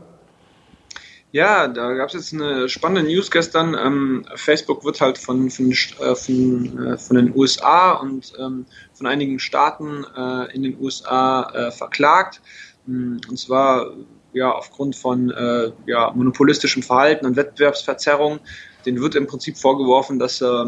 Ja, 1.30 1.68
da 1.68 1.92
gab 1.92 2.08
es 2.08 2.14
jetzt 2.14 2.32
eine 2.32 2.70
spannende 2.70 3.10
News 3.10 3.30
gestern. 3.30 3.74
Ähm, 3.74 4.24
Facebook 4.34 4.82
wird 4.84 5.00
halt 5.00 5.18
von, 5.18 5.50
von, 5.50 5.70
äh, 5.72 6.14
von, 6.14 6.86
äh, 6.86 6.96
von 6.96 7.16
den 7.16 7.36
USA 7.36 7.92
und 7.92 8.32
ähm, 8.38 8.64
von 8.94 9.06
einigen 9.06 9.38
Staaten 9.38 10.06
äh, 10.16 10.54
in 10.54 10.62
den 10.62 10.80
USA 10.80 11.50
äh, 11.52 11.70
verklagt. 11.70 12.40
Mm, 12.86 13.18
und 13.28 13.38
zwar 13.38 13.90
ja, 14.32 14.52
aufgrund 14.52 14.96
von 14.96 15.30
äh, 15.30 15.70
ja, 15.86 16.12
monopolistischem 16.14 16.82
Verhalten 16.82 17.26
und 17.26 17.36
Wettbewerbsverzerrung, 17.36 18.40
den 18.86 19.00
wird 19.00 19.14
im 19.14 19.26
Prinzip 19.26 19.56
vorgeworfen, 19.56 20.18
dass 20.18 20.40
äh, 20.40 20.64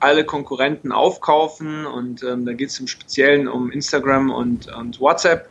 alle 0.00 0.24
Konkurrenten 0.24 0.92
aufkaufen 0.92 1.86
und 1.86 2.22
ähm, 2.22 2.46
da 2.46 2.52
geht 2.52 2.70
es 2.70 2.80
im 2.80 2.86
Speziellen 2.86 3.48
um 3.48 3.70
Instagram 3.70 4.30
und, 4.30 4.72
und 4.72 5.00
WhatsApp. 5.00 5.48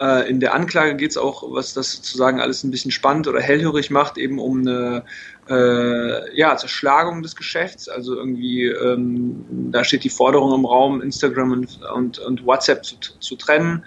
Äh, 0.00 0.30
in 0.30 0.38
der 0.40 0.54
Anklage 0.54 0.96
geht 0.96 1.10
es 1.10 1.16
auch, 1.16 1.42
was 1.52 1.74
das 1.74 1.92
sozusagen 1.92 2.40
alles 2.40 2.62
ein 2.62 2.70
bisschen 2.70 2.90
spannend 2.90 3.26
oder 3.26 3.40
hellhörig 3.40 3.90
macht, 3.90 4.16
eben 4.16 4.38
um 4.38 4.60
eine 4.60 5.04
äh, 5.48 6.36
ja, 6.36 6.56
Zerschlagung 6.56 7.22
des 7.22 7.34
Geschäfts. 7.34 7.88
Also 7.88 8.14
irgendwie, 8.14 8.66
ähm, 8.66 9.44
da 9.72 9.82
steht 9.82 10.04
die 10.04 10.10
Forderung 10.10 10.54
im 10.54 10.64
Raum, 10.64 11.00
Instagram 11.00 11.52
und, 11.52 11.80
und, 11.94 12.18
und 12.18 12.46
WhatsApp 12.46 12.84
zu, 12.84 12.96
zu 12.98 13.36
trennen. 13.36 13.84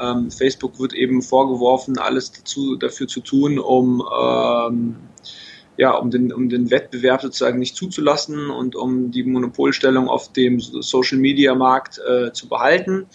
Ähm, 0.00 0.30
Facebook 0.30 0.78
wird 0.78 0.92
eben 0.92 1.22
vorgeworfen, 1.22 1.98
alles 1.98 2.32
dazu, 2.32 2.76
dafür 2.76 3.08
zu 3.08 3.20
tun, 3.20 3.58
um 3.58 4.02
ähm, 4.14 4.96
ja, 5.76 5.90
um 5.92 6.10
den, 6.10 6.32
um 6.32 6.48
den 6.48 6.70
Wettbewerb 6.70 7.22
sozusagen 7.22 7.58
nicht 7.58 7.74
zuzulassen 7.74 8.50
und 8.50 8.76
um 8.76 9.10
die 9.10 9.24
Monopolstellung 9.24 10.08
auf 10.08 10.32
dem 10.32 10.60
Social 10.60 11.18
Media 11.18 11.54
Markt 11.54 11.98
äh, 11.98 12.32
zu 12.32 12.48
behalten. 12.48 13.06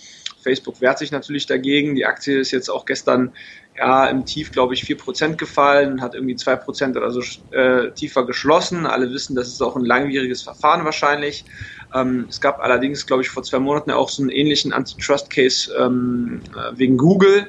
Facebook 0.50 0.82
wehrt 0.82 0.98
sich 0.98 1.12
natürlich 1.12 1.46
dagegen. 1.46 1.94
Die 1.94 2.06
Aktie 2.06 2.40
ist 2.40 2.50
jetzt 2.50 2.70
auch 2.70 2.86
gestern 2.86 3.34
ja, 3.78 4.08
im 4.08 4.26
Tief, 4.26 4.52
glaube 4.52 4.74
ich, 4.74 4.84
4% 4.84 5.36
gefallen, 5.36 6.02
hat 6.02 6.16
irgendwie 6.16 6.36
2% 6.36 6.98
oder 6.98 7.12
so 7.12 7.22
äh, 7.52 7.92
tiefer 7.92 8.26
geschlossen. 8.26 8.88
Alle 8.88 9.12
wissen, 9.12 9.36
das 9.36 9.50
ist 9.50 9.62
auch 9.62 9.76
ein 9.76 9.86
langwieriges 9.86 10.42
Verfahren 10.42 10.84
wahrscheinlich. 10.86 11.46
Ähm, 11.94 12.26
es 12.28 12.42
gab 12.42 12.60
allerdings, 12.62 13.06
glaube 13.06 13.22
ich, 13.22 13.30
vor 13.30 13.44
zwei 13.44 13.60
Monaten 13.60 13.92
auch 13.92 14.10
so 14.10 14.24
einen 14.24 14.32
ähnlichen 14.32 14.74
Antitrust-Case 14.74 15.72
ähm, 15.80 16.42
äh, 16.56 16.78
wegen 16.78 16.98
Google. 16.98 17.48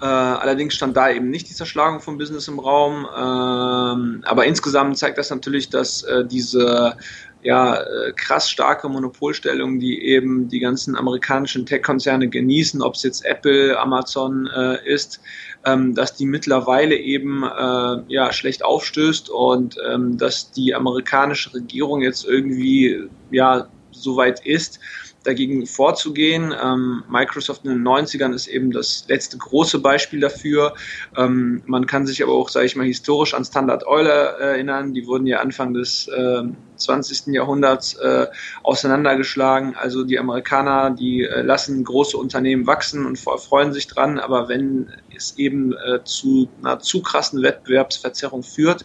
Äh, 0.00 0.04
allerdings 0.04 0.74
stand 0.74 0.96
da 0.96 1.10
eben 1.10 1.28
nicht 1.30 1.48
die 1.48 1.54
Zerschlagung 1.54 2.00
von 2.00 2.18
Business 2.18 2.46
im 2.46 2.58
Raum. 2.60 3.06
Ähm, 3.16 4.22
aber 4.24 4.44
insgesamt 4.44 4.96
zeigt 4.98 5.18
das 5.18 5.30
natürlich, 5.30 5.70
dass 5.70 6.02
äh, 6.02 6.24
diese 6.24 6.96
ja, 7.42 7.76
äh, 7.76 8.12
krass 8.16 8.50
starke 8.50 8.88
Monopolstellung, 8.88 9.78
die 9.78 10.02
eben 10.02 10.48
die 10.48 10.58
ganzen 10.58 10.96
amerikanischen 10.96 11.66
Tech-Konzerne 11.66 12.28
genießen, 12.28 12.82
ob 12.82 12.94
es 12.94 13.02
jetzt 13.04 13.24
Apple, 13.24 13.78
Amazon 13.78 14.48
äh, 14.54 14.84
ist, 14.84 15.20
ähm, 15.64 15.94
dass 15.94 16.16
die 16.16 16.26
mittlerweile 16.26 16.96
eben 16.96 17.44
äh, 17.44 18.02
ja, 18.12 18.32
schlecht 18.32 18.64
aufstößt 18.64 19.30
und 19.30 19.76
ähm, 19.88 20.18
dass 20.18 20.50
die 20.50 20.74
amerikanische 20.74 21.54
Regierung 21.54 22.02
jetzt 22.02 22.24
irgendwie 22.24 23.08
ja, 23.30 23.68
so 23.92 24.16
weit 24.16 24.44
ist, 24.44 24.80
dagegen 25.28 25.66
vorzugehen. 25.66 26.54
Ähm, 26.60 27.04
Microsoft 27.08 27.64
in 27.64 27.70
den 27.70 27.86
90ern 27.86 28.32
ist 28.32 28.46
eben 28.46 28.70
das 28.70 29.04
letzte 29.08 29.36
große 29.36 29.78
Beispiel 29.78 30.20
dafür. 30.20 30.74
Ähm, 31.16 31.62
man 31.66 31.86
kann 31.86 32.06
sich 32.06 32.22
aber 32.22 32.32
auch, 32.32 32.48
sage 32.48 32.66
ich 32.66 32.76
mal, 32.76 32.86
historisch 32.86 33.34
an 33.34 33.44
Standard 33.44 33.86
Oil 33.86 34.06
erinnern. 34.06 34.94
Die 34.94 35.06
wurden 35.06 35.26
ja 35.26 35.40
Anfang 35.40 35.74
des 35.74 36.08
äh, 36.08 36.42
20. 36.76 37.34
Jahrhunderts 37.34 37.94
äh, 37.94 38.26
auseinandergeschlagen. 38.62 39.74
Also 39.76 40.04
die 40.04 40.18
Amerikaner, 40.18 40.90
die 40.90 41.24
äh, 41.24 41.42
lassen 41.42 41.84
große 41.84 42.16
Unternehmen 42.16 42.66
wachsen 42.66 43.04
und 43.04 43.18
freuen 43.18 43.72
sich 43.72 43.86
dran, 43.86 44.18
aber 44.18 44.48
wenn 44.48 44.90
es 45.14 45.36
eben 45.36 45.72
äh, 45.72 46.02
zu 46.04 46.48
einer 46.62 46.78
zu 46.78 47.02
krassen 47.02 47.42
Wettbewerbsverzerrung 47.42 48.42
führt, 48.42 48.82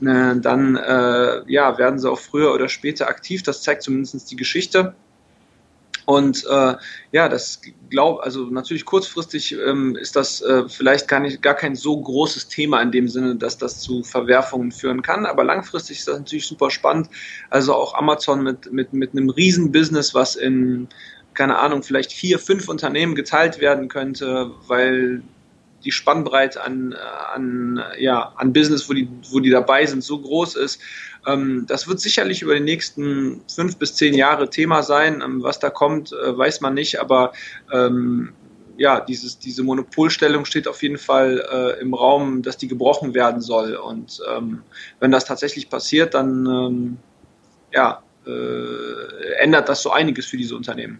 äh, 0.00 0.36
dann 0.36 0.76
äh, 0.76 1.42
ja, 1.50 1.78
werden 1.78 1.98
sie 2.00 2.10
auch 2.10 2.18
früher 2.18 2.52
oder 2.52 2.68
später 2.68 3.06
aktiv. 3.06 3.44
Das 3.44 3.62
zeigt 3.62 3.82
zumindest 3.82 4.30
die 4.30 4.36
Geschichte. 4.36 4.94
Und 6.06 6.46
äh, 6.48 6.74
ja, 7.10 7.28
das 7.28 7.60
glaube, 7.90 8.22
also 8.22 8.44
natürlich 8.44 8.84
kurzfristig 8.84 9.52
ähm, 9.52 9.96
ist 9.96 10.14
das 10.14 10.40
äh, 10.40 10.68
vielleicht 10.68 11.08
gar 11.08 11.18
nicht 11.20 11.42
gar 11.42 11.54
kein 11.54 11.74
so 11.74 12.00
großes 12.00 12.46
Thema 12.46 12.80
in 12.80 12.92
dem 12.92 13.08
Sinne, 13.08 13.34
dass 13.34 13.58
das 13.58 13.80
zu 13.80 14.04
Verwerfungen 14.04 14.70
führen 14.70 15.02
kann. 15.02 15.26
Aber 15.26 15.42
langfristig 15.42 15.98
ist 15.98 16.08
das 16.08 16.18
natürlich 16.18 16.46
super 16.46 16.70
spannend. 16.70 17.08
Also 17.50 17.74
auch 17.74 17.94
Amazon 17.94 18.42
mit 18.44 18.72
mit 18.72 18.92
mit 18.92 19.12
einem 19.12 19.30
Riesenbusiness, 19.30 20.14
was 20.14 20.36
in 20.36 20.88
keine 21.34 21.58
Ahnung, 21.58 21.82
vielleicht 21.82 22.12
vier, 22.12 22.38
fünf 22.38 22.68
Unternehmen 22.68 23.14
geteilt 23.14 23.60
werden 23.60 23.88
könnte, 23.88 24.52
weil 24.68 25.22
die 25.84 25.92
Spannbreite 25.92 26.62
an, 26.62 26.94
an, 27.32 27.82
ja, 27.98 28.32
an 28.36 28.52
Business, 28.52 28.88
wo 28.88 28.92
die, 28.92 29.08
wo 29.30 29.40
die 29.40 29.50
dabei 29.50 29.86
sind, 29.86 30.02
so 30.02 30.18
groß 30.18 30.56
ist. 30.56 30.80
Ähm, 31.26 31.64
das 31.68 31.88
wird 31.88 32.00
sicherlich 32.00 32.42
über 32.42 32.54
die 32.54 32.60
nächsten 32.60 33.42
fünf 33.48 33.76
bis 33.76 33.94
zehn 33.94 34.14
Jahre 34.14 34.50
Thema 34.50 34.82
sein. 34.82 35.22
Ähm, 35.22 35.42
was 35.42 35.58
da 35.58 35.70
kommt, 35.70 36.12
äh, 36.12 36.36
weiß 36.36 36.60
man 36.60 36.74
nicht, 36.74 37.00
aber 37.00 37.32
ähm, 37.72 38.32
ja, 38.78 39.00
dieses, 39.00 39.38
diese 39.38 39.62
Monopolstellung 39.62 40.44
steht 40.44 40.68
auf 40.68 40.82
jeden 40.82 40.98
Fall 40.98 41.44
äh, 41.50 41.80
im 41.80 41.94
Raum, 41.94 42.42
dass 42.42 42.58
die 42.58 42.68
gebrochen 42.68 43.14
werden 43.14 43.40
soll. 43.40 43.74
Und 43.74 44.20
ähm, 44.30 44.62
wenn 45.00 45.10
das 45.10 45.24
tatsächlich 45.24 45.70
passiert, 45.70 46.14
dann 46.14 46.46
ähm, 46.46 46.96
ja, 47.72 48.02
äh, 48.26 49.32
ändert 49.38 49.68
das 49.68 49.82
so 49.82 49.90
einiges 49.90 50.26
für 50.26 50.36
diese 50.36 50.56
Unternehmen. 50.56 50.98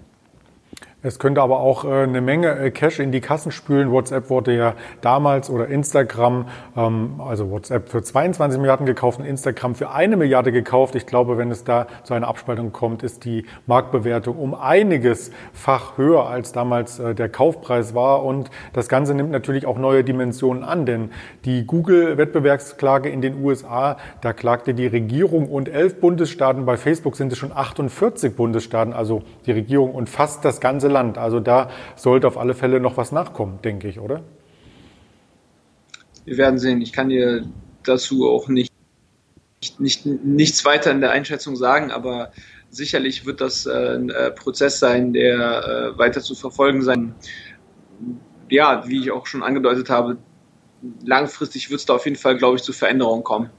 Es 1.07 1.21
könnte 1.21 1.41
aber 1.41 1.61
auch 1.61 1.85
äh, 1.85 2.03
eine 2.03 2.21
Menge 2.21 2.59
äh, 2.59 2.73
Cash 2.73 2.99
in 2.99 3.13
die 3.13 3.21
Kassen 3.21 3.53
spülen. 3.53 3.93
WhatsApp 3.93 4.29
wurde 4.29 4.57
ja 4.57 4.75
damals 5.03 5.51
oder 5.51 5.69
Instagram, 5.69 6.47
ähm, 6.77 7.21
also 7.25 7.49
WhatsApp 7.49 7.89
für 7.89 8.03
22 8.03 8.59
Milliarden 8.59 8.87
gekauft 8.87 9.21
und 9.21 9.25
Instagram 9.25 9.77
für 9.77 9.93
eine 9.93 10.17
Milliarde 10.17 10.51
gekauft. 10.51 10.97
Ich 10.97 11.07
glaube, 11.07 11.39
wenn 11.39 11.53
es 11.53 11.63
da 11.63 11.87
zu 12.03 12.15
einer 12.15 12.27
Abspaltung 12.27 12.73
kommt, 12.73 13.05
ist 13.05 13.25
die 13.25 13.47
Marktbewertung 13.69 14.37
um 14.37 14.57
einiges 14.57 15.31
fach 15.53 15.97
höher 15.97 16.27
als 16.27 16.51
damals 16.51 16.99
äh, 16.99 17.15
der 17.15 17.29
Kaufpreis 17.29 17.95
war. 17.95 18.25
Und 18.25 18.51
das 18.73 18.89
Ganze 18.89 19.15
nimmt 19.15 19.31
natürlich 19.31 19.65
auch 19.65 19.79
neue 19.79 20.03
Dimensionen 20.03 20.65
an, 20.65 20.87
denn 20.87 21.13
die 21.45 21.67
Google-Wettbewerbsklage 21.67 23.11
in 23.11 23.21
den 23.21 23.45
USA, 23.45 23.97
da 24.23 24.33
klagte 24.33 24.75
die 24.75 24.89
Regierung 24.89 25.49
und 25.49 25.69
elf 25.69 26.01
Bundesstaaten. 26.01 26.67
Bei 26.67 26.77
Facebook 26.77 27.15
sind 27.15 27.31
es 27.31 27.39
schon 27.39 27.53
48 27.53 28.35
Bundesstaaten, 28.35 28.93
also 28.93 29.23
die 29.47 29.53
Regierung 29.53 29.95
und 29.95 30.11
fast 30.11 30.45
das 30.45 30.61
ganze 30.61 30.96
Land. 30.97 31.19
Also 31.19 31.41
da 31.41 31.69
sollte 31.95 32.27
auf 32.27 32.39
alle 32.39 32.55
Fälle 32.55 32.81
noch 32.81 32.97
was 32.97 33.13
nachkommen, 33.13 33.59
denke 33.63 33.89
ich, 33.89 34.01
oder? 34.01 34.23
Wir 36.25 36.39
werden 36.39 36.59
sehen. 36.59 36.81
Ich 36.81 36.93
kann 36.93 37.09
dir 37.11 37.45
dazu 37.85 38.29
auch 38.29 38.49
nicht, 38.49 38.73
nicht, 39.79 40.07
nichts 40.07 40.65
weiter 40.65 40.91
in 40.91 41.01
der 41.01 41.11
Einschätzung 41.11 41.55
sagen, 41.57 41.91
aber 41.91 42.33
sicherlich 42.71 43.27
wird 43.27 43.41
das 43.41 43.67
äh, 43.67 43.97
ein 43.97 44.11
äh, 44.11 44.31
Prozess 44.31 44.79
sein, 44.79 45.13
der 45.13 45.93
äh, 45.95 45.99
weiter 45.99 46.21
zu 46.21 46.35
verfolgen 46.35 46.83
sein. 46.83 47.15
Ja, 48.51 48.89
wie 48.89 49.01
ich 49.01 49.11
auch 49.11 49.27
schon 49.27 49.43
angedeutet 49.43 49.91
habe, 49.91 50.17
langfristig 51.05 51.71
wird 51.71 51.81
es 51.81 51.87
da 51.87 51.95
auf 51.95 52.05
jeden 52.07 52.17
Fall, 52.17 52.37
glaube 52.37 52.57
ich, 52.57 52.63
zu 52.63 52.73
Veränderungen 52.73 53.23
kommen. 53.23 53.51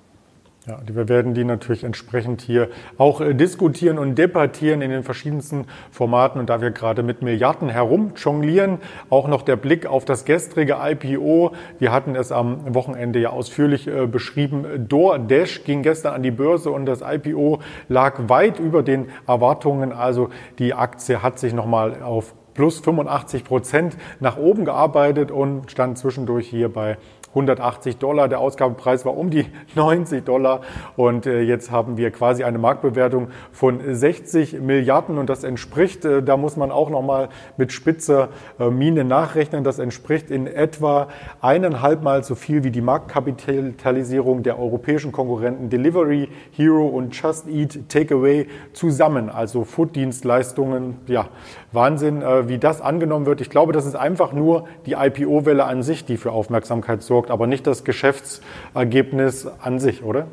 Ja, 0.67 0.79
wir 0.85 1.07
werden 1.07 1.33
die 1.33 1.45
natürlich 1.45 1.85
entsprechend 1.85 2.41
hier 2.41 2.67
auch 2.97 3.21
äh, 3.21 3.33
diskutieren 3.33 3.97
und 3.97 4.15
debattieren 4.15 4.81
in 4.81 4.91
den 4.91 5.03
verschiedensten 5.03 5.65
Formaten. 5.91 6.41
Und 6.41 6.49
da 6.49 6.59
wir 6.59 6.71
gerade 6.71 7.03
mit 7.03 7.21
Milliarden 7.21 7.69
herumjonglieren, 7.69 8.79
auch 9.09 9.29
noch 9.29 9.43
der 9.43 9.55
Blick 9.55 9.85
auf 9.85 10.03
das 10.03 10.25
gestrige 10.25 10.75
IPO. 10.83 11.53
Wir 11.79 11.93
hatten 11.93 12.17
es 12.17 12.33
am 12.33 12.75
Wochenende 12.75 13.19
ja 13.19 13.29
ausführlich 13.29 13.87
äh, 13.87 14.07
beschrieben. 14.07 14.65
DoorDash 14.89 15.63
ging 15.63 15.83
gestern 15.83 16.15
an 16.15 16.21
die 16.21 16.31
Börse 16.31 16.69
und 16.69 16.85
das 16.85 16.99
IPO 17.01 17.61
lag 17.87 18.27
weit 18.27 18.59
über 18.59 18.83
den 18.83 19.05
Erwartungen. 19.25 19.93
Also 19.93 20.31
die 20.59 20.73
Aktie 20.73 21.23
hat 21.23 21.39
sich 21.39 21.53
nochmal 21.53 22.03
auf 22.03 22.35
plus 22.55 22.81
85 22.81 23.45
Prozent 23.45 23.95
nach 24.19 24.35
oben 24.35 24.65
gearbeitet 24.65 25.31
und 25.31 25.71
stand 25.71 25.97
zwischendurch 25.97 26.49
hier 26.49 26.67
bei 26.67 26.97
180 27.37 27.97
Dollar. 27.97 28.27
Der 28.27 28.39
Ausgabepreis 28.39 29.05
war 29.05 29.15
um 29.15 29.29
die 29.29 29.45
90 29.75 30.25
Dollar. 30.25 30.61
Und 30.95 31.25
äh, 31.25 31.41
jetzt 31.41 31.71
haben 31.71 31.97
wir 31.97 32.11
quasi 32.11 32.43
eine 32.43 32.57
Marktbewertung 32.57 33.29
von 33.51 33.79
60 33.85 34.59
Milliarden. 34.61 35.17
Und 35.17 35.29
das 35.29 35.43
entspricht, 35.43 36.05
äh, 36.05 36.23
da 36.23 36.37
muss 36.37 36.57
man 36.57 36.71
auch 36.71 36.89
nochmal 36.89 37.29
mit 37.57 37.71
spitzer 37.71 38.29
äh, 38.59 38.69
Mine 38.69 39.03
nachrechnen, 39.03 39.63
das 39.63 39.79
entspricht 39.79 40.31
in 40.31 40.47
etwa 40.47 41.07
eineinhalb 41.41 42.03
Mal 42.03 42.23
so 42.23 42.35
viel 42.35 42.63
wie 42.63 42.71
die 42.71 42.81
Marktkapitalisierung 42.81 44.43
der 44.43 44.59
europäischen 44.59 45.11
Konkurrenten 45.11 45.69
Delivery, 45.69 46.29
Hero 46.51 46.87
und 46.87 47.19
Just 47.19 47.47
Eat 47.47 47.89
Takeaway 47.89 48.47
zusammen. 48.73 49.29
Also 49.29 49.63
Food-Dienstleistungen, 49.63 50.97
ja, 51.07 51.27
Wahnsinn, 51.71 52.21
wie 52.21 52.57
das 52.57 52.81
angenommen 52.81 53.25
wird. 53.25 53.41
Ich 53.41 53.49
glaube, 53.49 53.73
das 53.73 53.85
ist 53.85 53.95
einfach 53.95 54.31
nur 54.31 54.67
die 54.85 54.93
IPO-Welle 54.93 55.65
an 55.65 55.83
sich, 55.83 56.05
die 56.05 56.17
für 56.17 56.31
Aufmerksamkeit 56.31 57.03
sorgt 57.03 57.29
aber 57.29 57.45
nicht 57.47 57.67
das 57.67 57.83
Geschäftsergebnis 57.83 59.45
an 59.45 59.79
sich, 59.79 60.03
oder? 60.03 60.27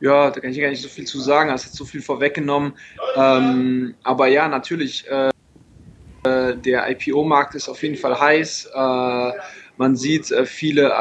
Ja, 0.00 0.30
da 0.30 0.40
kann 0.40 0.50
ich 0.50 0.60
gar 0.60 0.68
nicht 0.68 0.82
so 0.82 0.88
viel 0.88 1.06
zu 1.06 1.18
sagen, 1.18 1.50
hast 1.50 1.64
jetzt 1.64 1.76
so 1.76 1.84
viel 1.84 2.02
vorweggenommen. 2.02 2.74
Ähm, 3.16 3.94
aber 4.04 4.28
ja, 4.28 4.46
natürlich, 4.48 5.04
äh, 5.08 5.30
der 6.54 6.90
IPO-Markt 6.90 7.54
ist 7.54 7.68
auf 7.68 7.82
jeden 7.82 7.96
Fall 7.96 8.18
heiß. 8.18 8.70
Äh, 8.72 9.32
man 9.76 9.96
sieht 9.96 10.30
äh, 10.30 10.44
viele 10.44 10.92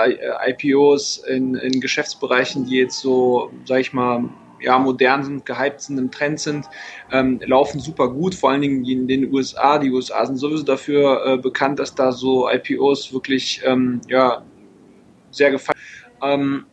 IPOs 0.48 1.18
in, 1.28 1.56
in 1.56 1.80
Geschäftsbereichen, 1.80 2.66
die 2.66 2.78
jetzt 2.78 3.00
so, 3.00 3.52
sag 3.66 3.82
ich 3.82 3.94
mal, 3.94 4.30
ja, 4.62 4.78
modern 4.80 5.24
sind, 5.24 5.46
gehypt 5.46 5.82
sind, 5.82 5.98
im 5.98 6.12
Trend 6.12 6.40
sind, 6.40 6.66
ähm, 7.12 7.40
laufen 7.46 7.80
super 7.80 8.10
gut, 8.10 8.36
vor 8.36 8.52
allen 8.52 8.62
Dingen 8.62 8.86
in 8.86 9.08
den 9.08 9.34
USA. 9.34 9.80
Die 9.80 9.92
USA 9.92 10.26
sind 10.26 10.38
sowieso 10.38 10.64
dafür 10.64 11.26
äh, 11.26 11.38
bekannt, 11.38 11.80
dass 11.80 11.96
da 11.96 12.12
so 12.12 12.50
IPOs 12.50 13.14
wirklich 13.14 13.62
ähm, 13.64 14.02
ja, 14.08 14.44
sehr 15.32 15.52
gefallen. 15.52 15.78
Ähm, 16.22 16.66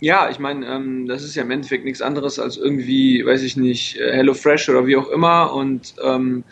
ja, 0.00 0.28
ich 0.28 0.38
meine, 0.38 0.66
ähm, 0.66 1.06
das 1.06 1.22
ist 1.22 1.34
ja 1.34 1.42
im 1.42 1.50
Endeffekt 1.50 1.84
nichts 1.84 2.02
anderes 2.02 2.38
als 2.38 2.56
irgendwie, 2.56 3.24
weiß 3.24 3.42
ich 3.42 3.56
nicht, 3.56 3.96
äh, 3.98 4.12
HelloFresh 4.12 4.68
oder 4.68 4.86
wie 4.86 4.96
auch 4.96 5.08
immer 5.08 5.54
und 5.54 5.94
ähm, 6.02 6.44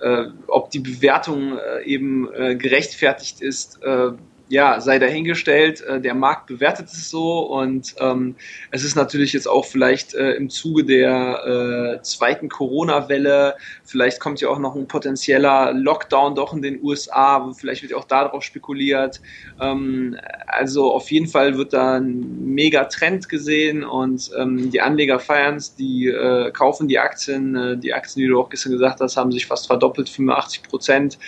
äh, 0.00 0.26
ob 0.46 0.70
die 0.70 0.80
Bewertung 0.80 1.56
äh, 1.56 1.84
eben 1.84 2.32
äh, 2.34 2.56
gerechtfertigt 2.56 3.40
ist, 3.40 3.82
äh, 3.82 4.10
ja, 4.48 4.80
sei 4.80 4.98
dahingestellt. 4.98 5.82
Äh, 5.82 6.00
der 6.00 6.14
Markt 6.14 6.46
bewertet 6.46 6.86
es 6.86 7.10
so 7.10 7.40
und 7.40 7.94
ähm, 8.00 8.34
es 8.70 8.84
ist 8.84 8.96
natürlich 8.96 9.32
jetzt 9.32 9.46
auch 9.46 9.64
vielleicht 9.64 10.14
äh, 10.14 10.32
im 10.32 10.48
Zuge 10.50 10.84
der 10.84 11.98
äh, 11.98 12.02
zweiten 12.02 12.48
Corona-Welle, 12.48 13.56
vielleicht 13.84 14.20
kommt 14.20 14.40
ja 14.40 14.48
auch 14.48 14.58
noch 14.58 14.74
ein 14.74 14.88
potenzieller 14.88 15.72
Lockdown 15.72 16.34
doch 16.34 16.52
in 16.52 16.62
den 16.62 16.82
USA, 16.82 17.52
vielleicht 17.52 17.82
wird 17.82 17.92
ja 17.92 17.98
auch 17.98 18.04
darauf 18.04 18.42
spekuliert. 18.42 19.20
Ähm, 19.60 20.16
also 20.46 20.92
auf 20.92 21.10
jeden 21.10 21.26
Fall 21.26 21.58
wird 21.58 21.72
da 21.72 21.96
ein 21.96 22.54
mega 22.54 22.84
Trend 22.84 23.28
gesehen 23.28 23.84
und 23.84 24.30
ähm, 24.38 24.70
die 24.70 24.80
Anleger 24.80 25.18
feiern 25.18 25.56
es, 25.56 25.74
die 25.74 26.06
äh, 26.06 26.50
kaufen 26.52 26.88
die 26.88 26.98
Aktien, 26.98 27.54
äh, 27.54 27.76
die 27.76 27.92
Aktien, 27.92 28.22
die 28.22 28.28
du 28.28 28.40
auch 28.40 28.48
gestern 28.48 28.72
gesagt 28.72 29.00
hast, 29.00 29.16
haben 29.16 29.32
sich 29.32 29.46
fast 29.46 29.66
verdoppelt, 29.66 30.08
85 30.08 30.62
Prozent. 30.62 31.18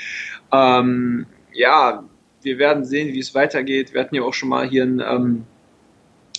Ähm, 0.53 1.27
ja, 1.53 2.05
wir 2.43 2.59
werden 2.59 2.85
sehen, 2.85 3.13
wie 3.13 3.19
es 3.19 3.35
weitergeht. 3.35 3.95
Wir 3.95 4.01
hatten 4.01 4.15
ja 4.15 4.23
auch 4.23 4.35
schon 4.35 4.49
mal 4.49 4.69
hier 4.69 4.85
ein, 4.85 5.01
ähm, 5.01 5.45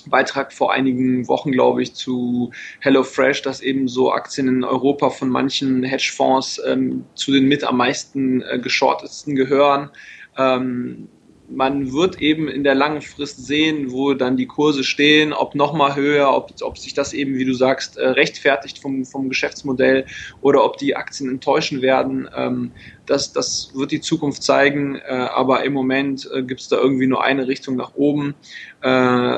Beitrag 0.07 0.53
vor 0.53 0.73
einigen 0.73 1.27
Wochen, 1.27 1.51
glaube 1.51 1.83
ich, 1.83 1.93
zu 1.93 2.51
HelloFresh, 2.79 3.41
dass 3.41 3.61
eben 3.61 3.87
so 3.87 4.11
Aktien 4.11 4.47
in 4.47 4.63
Europa 4.63 5.09
von 5.09 5.29
manchen 5.29 5.83
Hedgefonds 5.83 6.61
ähm, 6.65 7.05
zu 7.15 7.31
den 7.31 7.47
mit 7.47 7.63
am 7.63 7.77
meisten 7.77 8.41
äh, 8.41 8.59
geschortetsten 8.59 9.35
gehören. 9.35 9.89
Ähm, 10.37 11.07
man 11.53 11.91
wird 11.91 12.21
eben 12.21 12.47
in 12.47 12.63
der 12.63 12.75
langen 12.75 13.01
Frist 13.01 13.45
sehen, 13.45 13.91
wo 13.91 14.13
dann 14.13 14.37
die 14.37 14.45
Kurse 14.45 14.83
stehen, 14.83 15.33
ob 15.33 15.55
nochmal 15.55 15.95
höher, 15.95 16.33
ob, 16.33 16.51
ob 16.61 16.77
sich 16.77 16.93
das 16.93 17.13
eben, 17.13 17.35
wie 17.35 17.45
du 17.45 17.53
sagst, 17.53 17.97
äh, 17.97 18.07
rechtfertigt 18.07 18.79
vom, 18.79 19.05
vom 19.05 19.29
Geschäftsmodell 19.29 20.05
oder 20.41 20.63
ob 20.63 20.77
die 20.77 20.95
Aktien 20.95 21.29
enttäuschen 21.29 21.81
werden. 21.81 22.29
Ähm, 22.35 22.71
das, 23.05 23.33
das 23.33 23.71
wird 23.73 23.91
die 23.91 24.01
Zukunft 24.01 24.43
zeigen, 24.43 24.95
äh, 24.95 25.11
aber 25.11 25.63
im 25.63 25.73
Moment 25.73 26.29
äh, 26.33 26.43
gibt 26.43 26.61
es 26.61 26.69
da 26.69 26.77
irgendwie 26.77 27.07
nur 27.07 27.23
eine 27.23 27.47
Richtung 27.47 27.75
nach 27.75 27.95
oben. 27.95 28.35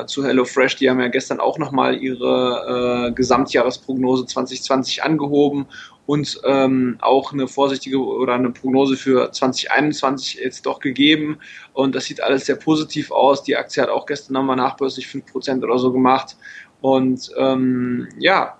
zu 0.06 0.24
HelloFresh, 0.24 0.76
die 0.76 0.88
haben 0.88 1.00
ja 1.00 1.08
gestern 1.08 1.38
auch 1.38 1.58
nochmal 1.58 1.98
ihre 1.98 3.12
Gesamtjahresprognose 3.14 4.24
2020 4.24 5.04
angehoben 5.04 5.66
und 6.06 6.40
ähm, 6.44 6.98
auch 7.00 7.32
eine 7.32 7.48
vorsichtige 7.48 7.98
oder 7.98 8.34
eine 8.34 8.50
Prognose 8.50 8.96
für 8.96 9.32
2021 9.32 10.34
jetzt 10.34 10.66
doch 10.66 10.80
gegeben. 10.80 11.38
Und 11.72 11.94
das 11.94 12.04
sieht 12.04 12.22
alles 12.22 12.46
sehr 12.46 12.56
positiv 12.56 13.10
aus. 13.10 13.42
Die 13.42 13.56
Aktie 13.56 13.82
hat 13.82 13.88
auch 13.88 14.06
gestern 14.06 14.34
nochmal 14.34 14.56
nachbörslich 14.56 15.06
5% 15.06 15.62
oder 15.62 15.78
so 15.78 15.92
gemacht. 15.92 16.36
Und 16.80 17.30
ähm, 17.38 18.08
ja, 18.18 18.58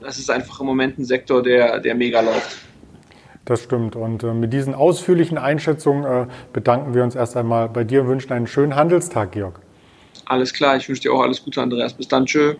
das 0.00 0.18
ist 0.18 0.30
einfach 0.30 0.60
im 0.60 0.66
Moment 0.66 0.98
ein 0.98 1.04
Sektor, 1.04 1.42
der, 1.42 1.78
der 1.80 1.94
mega 1.94 2.20
läuft. 2.20 2.58
Das 3.44 3.64
stimmt. 3.64 3.96
Und 3.96 4.22
äh, 4.22 4.32
mit 4.32 4.52
diesen 4.52 4.74
ausführlichen 4.74 5.36
Einschätzungen 5.36 6.04
äh, 6.04 6.26
bedanken 6.52 6.94
wir 6.94 7.02
uns 7.02 7.14
erst 7.14 7.36
einmal 7.36 7.68
bei 7.68 7.84
dir 7.84 8.02
und 8.02 8.08
wünschen 8.08 8.32
einen 8.32 8.46
schönen 8.46 8.76
Handelstag, 8.76 9.32
Georg. 9.32 9.60
Alles 10.26 10.52
klar, 10.52 10.76
ich 10.76 10.88
wünsche 10.88 11.02
dir 11.02 11.12
auch 11.12 11.20
alles 11.20 11.44
Gute, 11.44 11.60
Andreas. 11.60 11.92
Bis 11.92 12.08
dann, 12.08 12.26
tschö. 12.26 12.54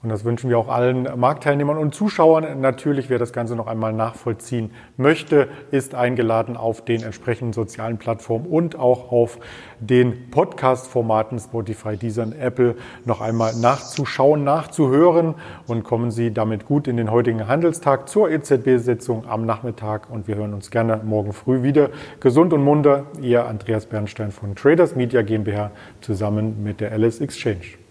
Und 0.00 0.10
das 0.10 0.24
wünschen 0.24 0.48
wir 0.48 0.58
auch 0.58 0.68
allen 0.68 1.08
Marktteilnehmern 1.18 1.76
und 1.76 1.92
Zuschauern. 1.92 2.60
Natürlich, 2.60 3.10
wer 3.10 3.18
das 3.18 3.32
Ganze 3.32 3.56
noch 3.56 3.66
einmal 3.66 3.92
nachvollziehen 3.92 4.70
möchte, 4.96 5.48
ist 5.72 5.96
eingeladen 5.96 6.56
auf 6.56 6.84
den 6.84 7.02
entsprechenden 7.02 7.52
sozialen 7.52 7.98
Plattformen 7.98 8.46
und 8.46 8.78
auch 8.78 9.10
auf 9.10 9.40
den 9.80 10.30
Podcast-Formaten 10.30 11.40
Spotify, 11.40 11.96
Deezer 11.96 12.22
und 12.22 12.38
Apple 12.38 12.76
noch 13.06 13.20
einmal 13.20 13.56
nachzuschauen, 13.56 14.44
nachzuhören 14.44 15.34
und 15.66 15.82
kommen 15.82 16.12
Sie 16.12 16.32
damit 16.32 16.64
gut 16.64 16.86
in 16.86 16.96
den 16.96 17.10
heutigen 17.10 17.48
Handelstag 17.48 18.08
zur 18.08 18.30
EZB-Sitzung 18.30 19.26
am 19.26 19.46
Nachmittag 19.46 20.08
und 20.10 20.28
wir 20.28 20.36
hören 20.36 20.54
uns 20.54 20.70
gerne 20.70 21.00
morgen 21.04 21.32
früh 21.32 21.64
wieder. 21.64 21.90
Gesund 22.20 22.52
und 22.52 22.62
munter, 22.62 23.06
Ihr 23.20 23.46
Andreas 23.46 23.86
Bernstein 23.86 24.30
von 24.30 24.54
Traders 24.54 24.94
Media 24.94 25.22
GmbH 25.22 25.72
zusammen 26.00 26.62
mit 26.62 26.80
der 26.80 26.92
Alice 26.92 27.20
Exchange. 27.20 27.87